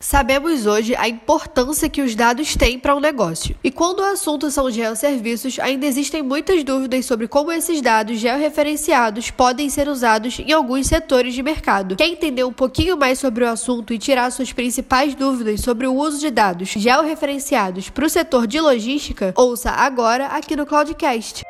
[0.00, 3.56] Sabemos hoje a importância que os dados têm para um negócio.
[3.64, 9.32] E quando o assunto são geosserviços, ainda existem muitas dúvidas sobre como esses dados georreferenciados
[9.32, 11.96] podem ser usados em alguns setores de mercado.
[11.96, 15.94] Quer entender um pouquinho mais sobre o assunto e tirar suas principais dúvidas sobre o
[15.94, 19.34] uso de dados georreferenciados para o setor de logística?
[19.36, 21.42] Ouça agora aqui no Cloudcast.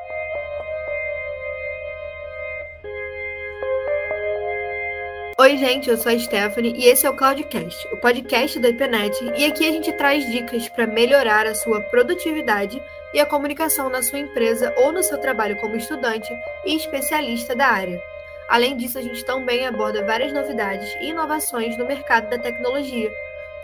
[5.41, 9.17] Oi, gente, eu sou a Stephanie e esse é o Cloudcast, o podcast da IPNET,
[9.37, 12.83] e aqui a gente traz dicas para melhorar a sua produtividade
[13.15, 16.29] e a comunicação na sua empresa ou no seu trabalho como estudante
[16.67, 18.03] e especialista da área.
[18.49, 23.09] Além disso, a gente também aborda várias novidades e inovações no mercado da tecnologia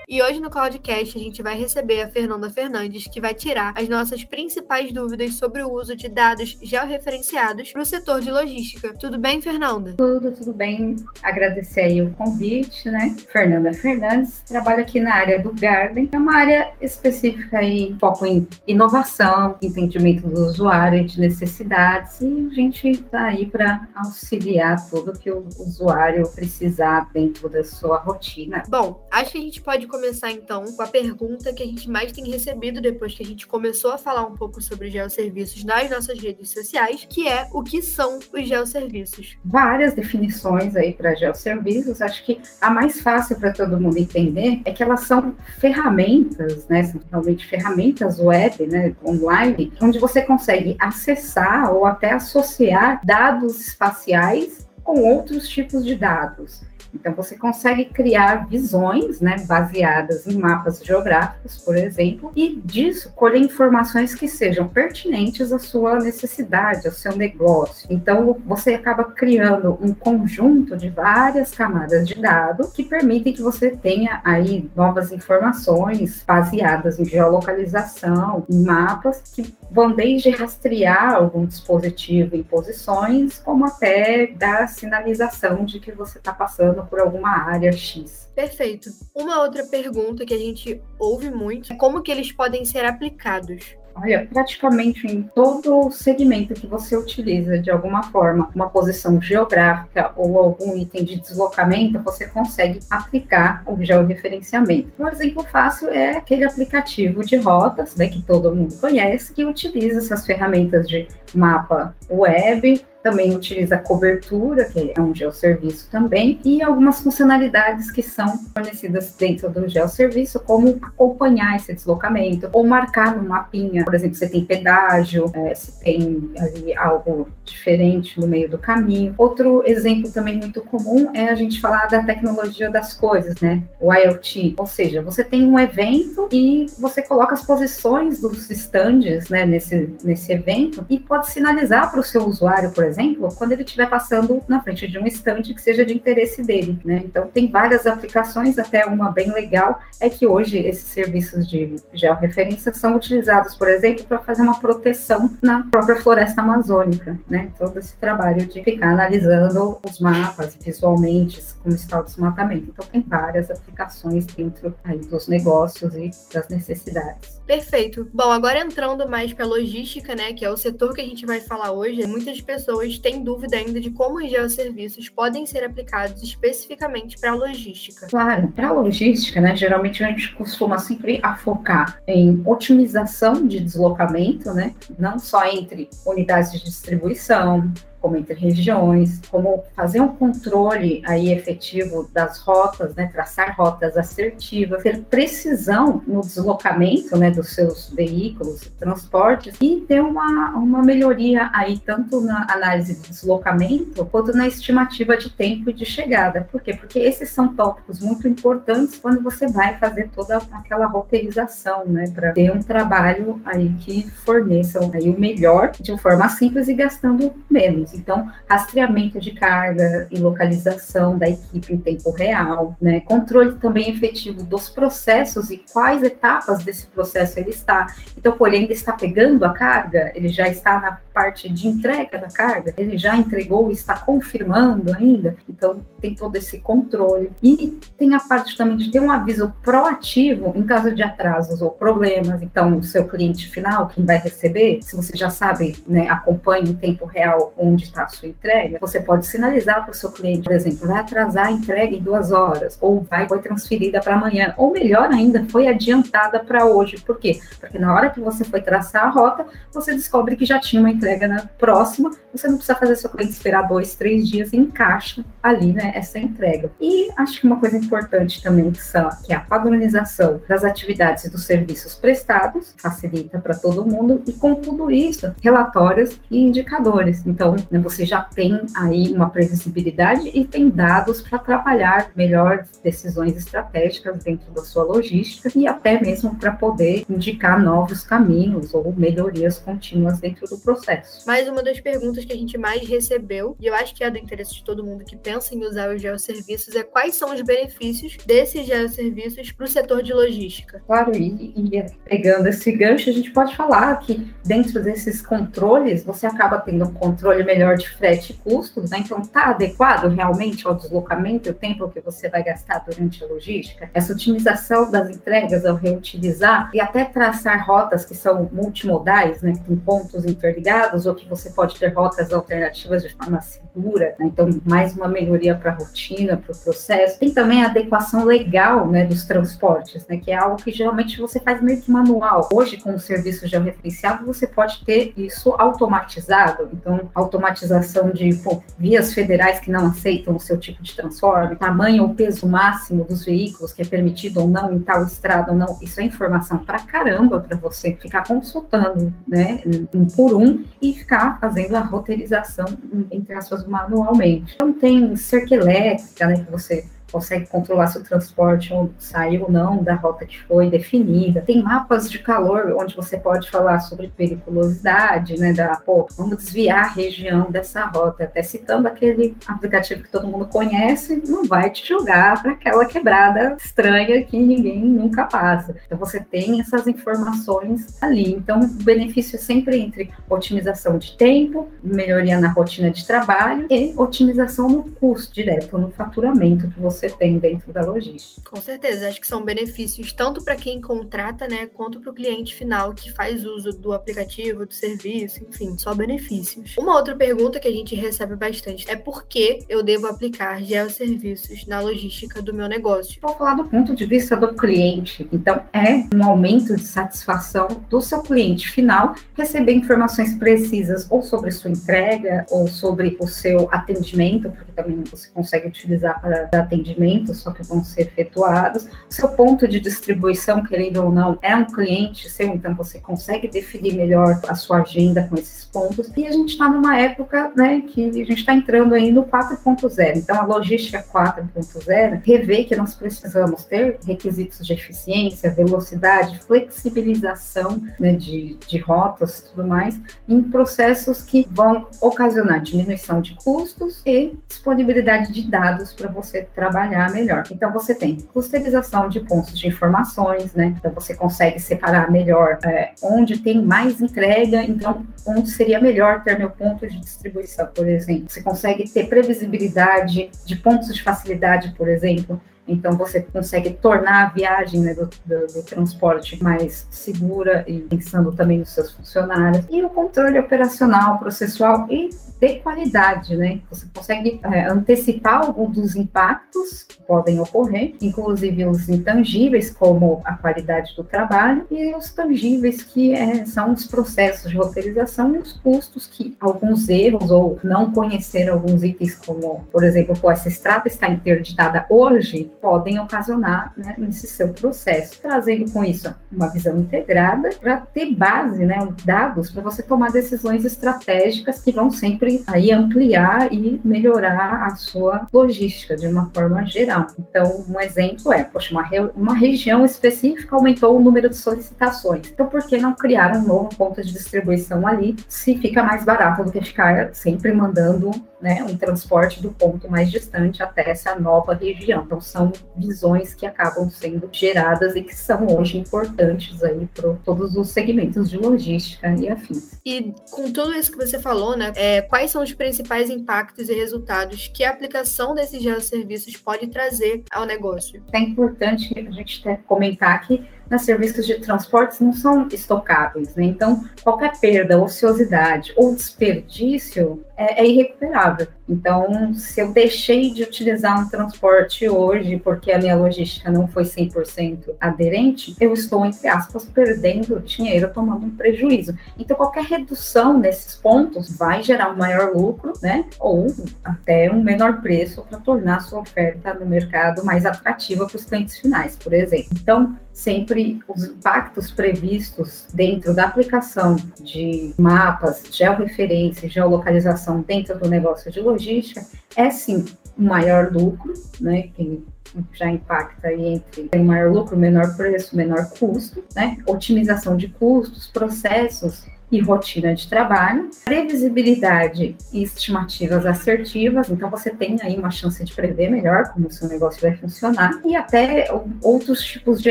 [0.08, 3.88] e hoje no Cloudcast a gente vai receber a Fernanda Fernandes, que vai tirar as
[3.88, 8.94] nossas principais dúvidas sobre o uso de dados georreferenciados para o setor de logística.
[8.94, 9.94] Tudo bem, Fernanda?
[9.96, 10.96] Tudo, tudo bem.
[11.20, 13.16] Agradecer aí o convite, né?
[13.28, 18.46] Fernanda Fernandes, trabalho aqui na área do Garden, é uma área específica aí, foco em
[18.66, 25.30] inovação, entendimento do usuário, de necessidades, e a gente está aí para auxiliar tudo que
[25.30, 28.62] o usuário precisar dentro da sua rotina.
[28.68, 32.12] Bom, acho que a gente pode começar então com a pergunta que a gente mais
[32.12, 36.18] tem recebido depois que a gente começou a falar um pouco sobre geosserviços nas nossas
[36.20, 39.36] redes sociais, que é o que são os geosserviços.
[39.44, 42.02] Várias definições aí para geosserviços.
[42.02, 46.84] Acho que a mais fácil para todo mundo entender é que elas são ferramentas, né?
[46.84, 48.94] São realmente ferramentas web, né?
[49.04, 56.62] Online, onde você consegue acessar ou até associar dados espaciais com outros tipos de dados.
[56.94, 63.40] Então, você consegue criar visões, né, baseadas em mapas geográficos, por exemplo, e disso colher
[63.40, 67.86] informações que sejam pertinentes à sua necessidade, ao seu negócio.
[67.90, 73.70] Então, você acaba criando um conjunto de várias camadas de dados que permitem que você
[73.70, 82.36] tenha aí novas informações baseadas em geolocalização, em mapas, que vão desde rastrear algum dispositivo
[82.36, 88.28] em posições, como até dar sinalização de que você está passando por alguma área X.
[88.34, 88.90] Perfeito.
[89.14, 93.76] Uma outra pergunta que a gente ouve muito é como que eles podem ser aplicados?
[93.96, 100.36] Olha, praticamente em todo segmento que você utiliza de alguma forma uma posição geográfica ou
[100.38, 104.90] algum item de deslocamento, você consegue aplicar o georreferenciamento.
[104.98, 109.98] Um exemplo fácil é aquele aplicativo de rotas, né, que todo mundo conhece, que utiliza
[109.98, 117.00] essas ferramentas de mapa web também utiliza cobertura, que é um geosserviço também, e algumas
[117.00, 123.84] funcionalidades que são fornecidas dentro do geosserviço, como acompanhar esse deslocamento, ou marcar no mapinha,
[123.84, 129.14] por exemplo, se tem pedágio, é, se tem ali algo diferente no meio do caminho.
[129.18, 133.62] Outro exemplo também muito comum é a gente falar da tecnologia das coisas, né?
[133.78, 139.28] O IoT, ou seja, você tem um evento e você coloca as posições dos stands,
[139.28, 143.52] né, nesse, nesse evento e pode sinalizar para o seu usuário, por exemplo, exemplo, quando
[143.52, 147.02] ele estiver passando na frente de um estande que seja de interesse dele, né?
[147.04, 152.72] Então, tem várias aplicações, até uma bem legal é que hoje esses serviços de georreferência
[152.72, 157.50] são utilizados, por exemplo, para fazer uma proteção na própria floresta amazônica, né?
[157.58, 162.68] Todo esse trabalho de ficar analisando os mapas visualmente, como está o desmatamento.
[162.68, 167.42] Então, tem várias aplicações dentro aí dos negócios e das necessidades.
[167.46, 168.08] Perfeito.
[168.12, 171.40] Bom, agora entrando mais para logística, né, que é o setor que a gente vai
[171.40, 177.18] falar hoje, muitas pessoas têm dúvida ainda de como os geosserviços podem ser aplicados especificamente
[177.18, 178.06] para a logística.
[178.06, 184.52] Claro, para a logística, né, geralmente a gente costuma sempre focar em otimização de deslocamento,
[184.52, 187.72] né, não só entre unidades de distribuição,
[188.04, 194.82] como entre regiões, como fazer um controle aí efetivo das rotas, né, traçar rotas assertivas,
[194.82, 201.78] ter precisão no deslocamento, né, dos seus veículos, transportes e ter uma, uma melhoria aí
[201.78, 206.46] tanto na análise de deslocamento quanto na estimativa de tempo e de chegada.
[206.52, 206.74] Por quê?
[206.74, 212.32] Porque esses são tópicos muito importantes quando você vai fazer toda aquela roteirização, né, para
[212.32, 217.93] ter um trabalho aí que forneça aí o melhor de forma simples e gastando menos.
[217.94, 223.00] Então, rastreamento de carga e localização da equipe em tempo real, né?
[223.00, 227.86] Controle também efetivo dos processos e quais etapas desse processo ele está.
[228.16, 232.18] Então, por ele ainda está pegando a carga, ele já está na parte de entrega
[232.18, 235.36] da carga, ele já entregou e está confirmando ainda.
[235.48, 237.30] Então, tem todo esse controle.
[237.42, 241.70] E tem a parte também de ter um aviso proativo em caso de atrasos ou
[241.70, 242.42] problemas.
[242.42, 246.74] Então, o seu cliente final, quem vai receber, se você já sabe, né, acompanha em
[246.74, 250.42] tempo real onde onde está a sua entrega, você pode sinalizar para o seu cliente,
[250.42, 254.54] por exemplo, vai atrasar a entrega em duas horas, ou vai foi transferida para amanhã,
[254.56, 257.00] ou melhor ainda, foi adiantada para hoje.
[257.00, 257.40] Por quê?
[257.60, 260.90] Porque na hora que você foi traçar a rota, você descobre que já tinha uma
[260.90, 265.24] entrega na próxima, você não precisa fazer seu cliente esperar dois, três dias e encaixa
[265.42, 266.70] ali, né, essa entrega.
[266.80, 271.24] E acho que uma coisa importante também que, são, que é a padronização das atividades
[271.24, 277.24] e dos serviços prestados, facilita para todo mundo, e com tudo isso, relatórios e indicadores.
[277.26, 283.36] Então, né, você já tem aí uma previsibilidade e tem dados para trabalhar melhor decisões
[283.36, 289.58] estratégicas dentro da sua logística e até mesmo para poder indicar novos caminhos ou melhorias
[289.58, 291.26] contínuas dentro do processo.
[291.26, 294.18] Mais uma das perguntas que a gente mais recebeu, e eu acho que é do
[294.18, 298.16] interesse de todo mundo que pensa em usar os geosserviços, é quais são os benefícios
[298.24, 300.80] desses geosserviços para o setor de logística.
[300.86, 306.26] Claro, e, e pegando esse gancho, a gente pode falar que dentro desses controles, você
[306.26, 308.98] acaba tendo um controle melhor de frete e custos, né?
[308.98, 313.26] Então, está adequado realmente ao deslocamento e o tempo que você vai gastar durante a
[313.26, 313.88] logística?
[313.94, 319.54] Essa otimização das entregas ao reutilizar e até traçar rotas que são multimodais, né?
[319.66, 324.26] Com pontos interligados, ou que você pode ter rotas alternativas de forma segura, né?
[324.26, 327.18] Então, mais uma melhoria para a rotina, para o processo.
[327.18, 329.04] Tem também a adequação legal, né?
[329.04, 330.16] Dos transportes, né?
[330.18, 332.48] Que é algo que geralmente você faz meio que manual.
[332.52, 336.68] Hoje, com o serviço georreferenciado, você pode ter isso automatizado.
[336.72, 337.10] Então,
[337.44, 342.14] automatização de pô, vias federais que não aceitam o seu tipo de transporte, tamanho ou
[342.14, 345.78] peso máximo dos veículos que é permitido ou não em tal estrada ou não.
[345.82, 349.62] Isso é informação para caramba para você ficar consultando, né,
[349.94, 352.66] um por um e ficar fazendo a roteirização
[353.10, 354.54] entre aspas manualmente.
[354.54, 359.80] Então tem cerca elétrica, né, que você consegue controlar se o transporte saiu ou não
[359.84, 361.42] da rota que foi definida.
[361.42, 365.52] Tem mapas de calor onde você pode falar sobre periculosidade, né?
[365.52, 368.24] Da, pô, vamos desviar a região dessa rota.
[368.24, 373.56] Até citando aquele aplicativo que todo mundo conhece, não vai te jogar para aquela quebrada
[373.64, 375.76] estranha que ninguém nunca passa.
[375.86, 378.32] Então você tem essas informações ali.
[378.32, 383.94] Então o benefício é sempre entre otimização de tempo, melhoria na rotina de trabalho e
[383.96, 388.50] otimização no custo direto, no faturamento que você você tem dentro da logística.
[388.50, 392.54] Com certeza, acho que são benefícios tanto para quem contrata, né, quanto para o cliente
[392.54, 396.76] final que faz uso do aplicativo, do serviço, enfim, só benefícios.
[396.78, 401.66] Uma outra pergunta que a gente recebe bastante é por que eu devo aplicar geosserviços
[401.66, 403.18] na logística do meu negócio?
[403.20, 405.28] Vou falar do ponto de vista do cliente.
[405.32, 411.50] Então, é um aumento de satisfação do seu cliente final receber informações precisas ou sobre
[411.50, 417.38] sua entrega ou sobre o seu atendimento, porque também você consegue utilizar para atendimento atendimentos
[417.38, 418.86] só que vão ser efetuados.
[419.08, 423.94] Seu ponto de distribuição, querendo ou não, é um cliente seu, então você consegue definir
[423.94, 426.10] melhor a sua agenda com esses pontos.
[426.16, 430.16] E a gente está numa época né, que a gente está entrando aí no 4.0.
[430.16, 438.12] Então, a logística 4.0 revê que nós precisamos ter requisitos de eficiência, velocidade, flexibilização né,
[438.12, 444.36] de, de rotas e tudo mais, em processos que vão ocasionar diminuição de custos e
[444.48, 447.44] disponibilidade de dados para você trabalhar trabalhar melhor.
[447.50, 450.74] Então, você tem clusterização de pontos de informações, né?
[450.78, 456.38] Então, você consegue separar melhor é, onde tem mais entrega, então, onde seria melhor ter
[456.38, 458.26] meu ponto de distribuição, por exemplo.
[458.28, 462.40] Você consegue ter previsibilidade de pontos de facilidade, por exemplo.
[462.66, 468.32] Então, você consegue tornar a viagem né, do, do, do, transporte mais segura e pensando
[468.32, 469.64] também nos seus funcionários.
[469.70, 472.10] E o controle operacional, processual e
[472.40, 473.60] de qualidade, né?
[473.70, 480.34] Você consegue é, antecipar alguns dos impactos que podem ocorrer, inclusive os intangíveis, como a
[480.34, 485.52] qualidade do trabalho, e os tangíveis, que é, são os processos de roteirização e os
[485.52, 490.88] custos que alguns erros ou não conhecer alguns itens, como, por exemplo, pô, essa estrada
[490.88, 497.50] está interditada hoje, podem ocasionar né, nesse seu processo, trazendo com isso uma visão integrada
[497.60, 503.52] para ter base, né, dados para você tomar decisões estratégicas que vão sempre aí ampliar
[503.52, 507.08] e melhorar a sua logística de uma forma geral.
[507.18, 512.30] Então, um exemplo é, poxa, uma, re uma região específica aumentou o número de solicitações.
[512.32, 516.42] Então, por que não criar um novo ponto de distribuição ali se fica mais barato
[516.42, 518.10] do que ficar sempre mandando
[518.44, 522.02] né, um transporte do ponto mais distante até essa nova região.
[522.04, 527.56] Então, são visões que acabam sendo geradas e que são hoje importantes aí para todos
[527.56, 529.78] os segmentos de logística e afins.
[529.84, 533.74] E com tudo isso que você falou, né, é, quais são os principais impactos e
[533.74, 538.02] resultados que a aplicação desses geosserviços pode trazer ao negócio?
[538.12, 543.44] É importante a gente comentar que Nos serviços de transportes não são estocáveis, né?
[543.44, 548.46] Então, qualquer perda, ociosidade ou desperdício é, é, irrecuperável.
[548.68, 553.82] Então, se eu deixei de utilizar um transporte hoje porque a minha logística não foi
[553.82, 558.96] 100% aderente, eu estou, entre aspas, perdendo dinheiro, tomando um prejuízo.
[559.18, 563.04] Então, qualquer redução nesses pontos vai gerar um maior lucro, né?
[563.18, 563.52] Ou
[563.82, 568.24] até um menor preço para tornar a sua oferta no mercado mais atrativa para os
[568.24, 569.50] clientes finais, por exemplo.
[569.60, 570.53] Então, sempre
[570.88, 579.04] os impactos previstos dentro da aplicação de mapas, georreferência, geolocalização dentro do negócio de logística
[579.36, 579.84] é sim
[580.18, 582.04] um maior lucro, né, que
[582.52, 589.06] já impacta aí entre maior lucro, menor preço, menor custo, né, otimização de custos, processos
[589.36, 595.52] e rotina de trabalho, previsibilidade e estimativas assertivas, então você tem aí uma chance de
[595.52, 598.48] prever melhor como o seu negócio vai funcionar, e até
[598.82, 599.70] outros tipos de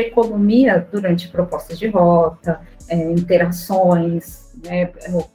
[0.00, 4.90] economia durante propostas de rota, é, interações, né,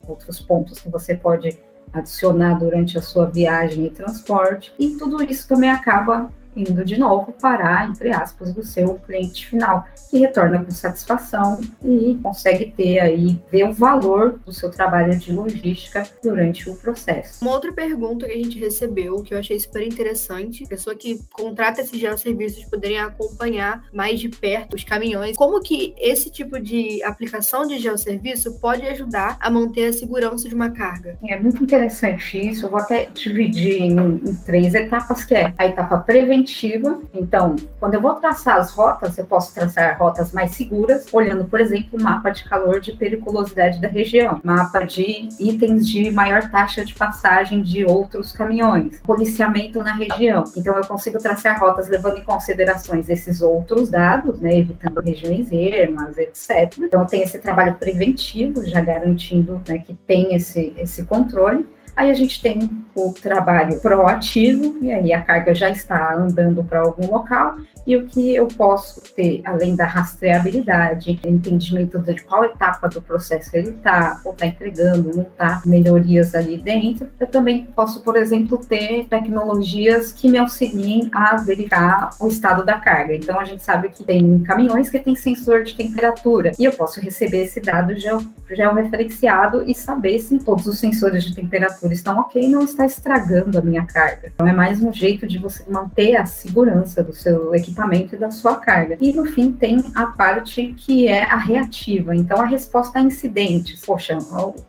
[0.07, 1.57] outros pontos que você pode
[1.91, 7.33] adicionar durante a sua viagem e transporte, e tudo isso também acaba indo de novo
[7.33, 13.39] parar, entre aspas, do seu cliente final, que retorna com satisfação e consegue ter aí,
[13.51, 17.43] ver o valor do seu trabalho de logística durante o processo.
[17.43, 21.81] Uma outra pergunta que a gente recebeu, que eu achei super interessante, pessoa que contrata
[21.81, 27.67] esses geosserviços poderia acompanhar mais de perto os caminhões, como que esse tipo de aplicação
[27.67, 31.17] de geosserviço pode ajudar a manter a segurança de uma carga?
[31.27, 35.65] É muito interessante isso, eu vou até dividir em, em três etapas, que é a
[35.65, 36.99] etapa preventiva, preventiva.
[37.13, 41.59] Então, quando eu vou traçar as rotas, eu posso traçar rotas mais seguras, olhando, por
[41.59, 46.83] exemplo, o mapa de calor de periculosidade da região, mapa de itens de maior taxa
[46.85, 50.43] de passagem de outros caminhões, policiamento na região.
[50.55, 56.17] Então, eu consigo traçar rotas levando em considerações esses outros dados, né, evitando regiões ermas,
[56.17, 56.77] etc.
[56.79, 61.65] Então, tem esse trabalho preventivo, já garantindo né, que tem esse, esse controle.
[61.99, 66.79] Aí a gente tem o trabalho proativo, e aí a carga já está andando para
[66.79, 72.87] algum local, e o que eu posso ter, além da rastreabilidade, entendimento de qual etapa
[72.87, 77.09] do processo ele está, ou está entregando, não está, melhorias ali dentro.
[77.19, 82.79] Eu também posso, por exemplo, ter tecnologias que me auxiliem a verificar o estado da
[82.79, 83.13] carga.
[83.13, 87.01] Então, a gente sabe que tem caminhões que tem sensor de temperatura, e eu posso
[87.01, 92.63] receber esse dado georreferenciado e saber se todos os sensores de temperatura estão ok não
[92.63, 94.31] está estragando a minha carga.
[94.33, 98.31] Então, é mais um jeito de você manter a segurança do seu equipamento e da
[98.31, 98.97] sua carga.
[98.99, 103.85] E no fim tem a parte que é a reativa, então a resposta a incidentes.
[103.85, 104.17] Poxa,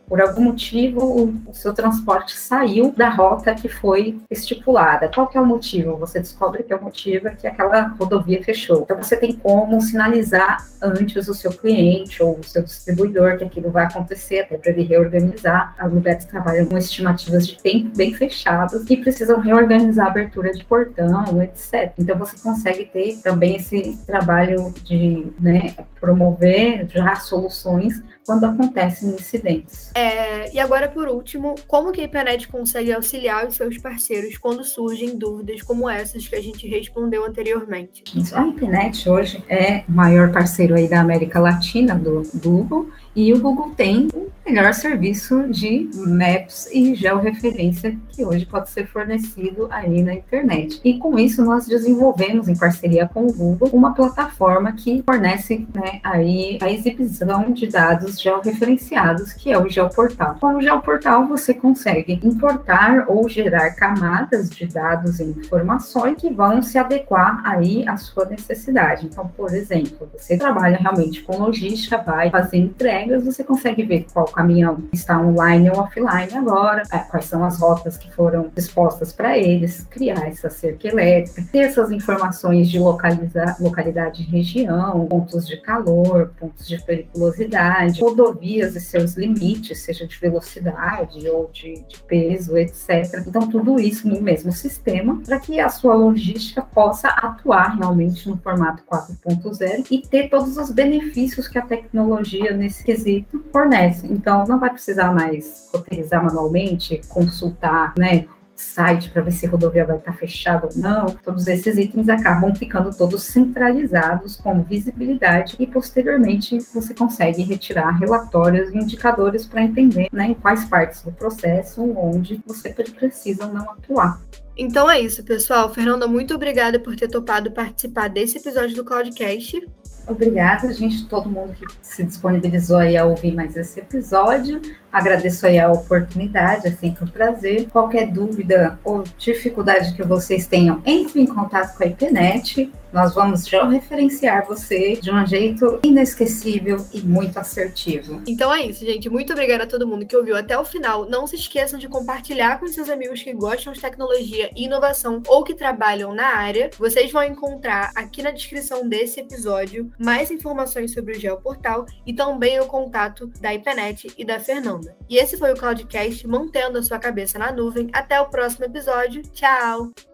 [0.07, 5.09] por algum motivo o seu transporte saiu da rota que foi estipulada.
[5.13, 5.97] Qual que é o motivo?
[5.97, 8.81] Você descobre que é o motivo é que aquela rodovia fechou.
[8.81, 13.69] Então você tem como sinalizar antes o seu cliente ou o seu distribuidor que aquilo
[13.69, 15.75] vai acontecer, até para ele reorganizar.
[15.77, 16.77] As lugares trabalham com
[17.13, 21.93] de tempo bem fechadas e precisam reorganizar a abertura de portão, etc.
[21.97, 29.91] Então você consegue ter também esse trabalho de né, promover já soluções quando acontecem incidentes.
[29.95, 34.63] É, e agora, por último, como que a IPNET consegue auxiliar os seus parceiros quando
[34.63, 38.03] surgem dúvidas como essas que a gente respondeu anteriormente?
[38.33, 43.39] A IPNET hoje é o maior parceiro aí da América Latina do Google e o
[43.39, 50.01] Google tem o melhor serviço de maps e georreferência que hoje pode ser fornecido aí
[50.01, 50.79] na internet.
[50.83, 55.99] E com isso nós desenvolvemos em parceria com o Google uma plataforma que fornece né,
[56.03, 60.35] aí a exibição de dados georreferenciados, que é o Geoportal.
[60.39, 66.61] Com o Geoportal você consegue importar ou gerar camadas de dados e informações que vão
[66.61, 69.05] se adequar aí à sua necessidade.
[69.05, 74.25] Então, por exemplo, você trabalha realmente com logística, vai fazer entrega você consegue ver qual
[74.25, 79.37] caminhão está online ou offline agora, é, quais são as rotas que foram dispostas para
[79.37, 85.57] eles, criar essa cerca elétrica, ter essas informações de localizar, localidade e região, pontos de
[85.57, 92.57] calor, pontos de periculosidade, rodovias e seus limites, seja de velocidade ou de, de peso,
[92.57, 93.23] etc.
[93.27, 98.37] Então, tudo isso no mesmo sistema para que a sua logística possa atuar realmente no
[98.37, 104.07] formato 4.0 e ter todos os benefícios que a tecnologia nesse quesito fornece.
[104.07, 108.25] Então, não vai precisar mais roteirizar manualmente, consultar, né?
[108.61, 111.07] site para ver se a rodovia vai estar fechada ou não.
[111.07, 118.69] Todos esses itens acabam ficando todos centralizados com visibilidade e posteriormente você consegue retirar relatórios
[118.69, 124.21] e indicadores para entender né, em quais partes do processo onde você precisa não atuar.
[124.55, 125.73] Então é isso, pessoal.
[125.73, 129.59] Fernanda, muito obrigada por ter topado participar desse episódio do Cloudcast.
[130.07, 134.61] Obrigada, gente, todo mundo que se disponibilizou aí a ouvir mais esse episódio.
[134.91, 137.69] Agradeço aí a oportunidade, é sempre um prazer.
[137.69, 142.71] Qualquer dúvida ou dificuldade que vocês tenham, entre em contato com a IPNET.
[142.91, 148.21] Nós vamos georreferenciar você de um jeito inesquecível e muito assertivo.
[148.27, 149.09] Então é isso, gente.
[149.09, 151.09] Muito obrigada a todo mundo que ouviu até o final.
[151.09, 155.43] Não se esqueçam de compartilhar com seus amigos que gostam de tecnologia e inovação ou
[155.43, 156.69] que trabalham na área.
[156.77, 162.59] Vocês vão encontrar aqui na descrição desse episódio mais informações sobre o Geoportal e também
[162.59, 164.95] o contato da IPNET e da Fernanda.
[165.09, 167.89] E esse foi o Cloudcast, mantendo a sua cabeça na nuvem.
[167.93, 169.21] Até o próximo episódio.
[169.31, 170.10] Tchau!